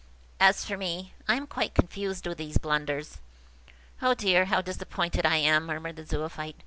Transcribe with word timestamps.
As 0.39 0.65
for 0.65 0.77
me, 0.77 1.13
I 1.27 1.35
am 1.35 1.45
quite 1.45 1.75
confused 1.75 2.25
with 2.25 2.39
these 2.39 2.57
blunders." 2.57 3.19
"O 4.01 4.15
dear, 4.15 4.45
how 4.45 4.59
disappointed 4.59 5.27
I 5.27 5.35
am!" 5.37 5.67
murmured 5.67 5.95
the 5.97 6.05
Zoophyte. 6.07 6.55